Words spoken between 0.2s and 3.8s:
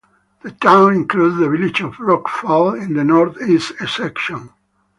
The town includes the village of Rockfall in the northeast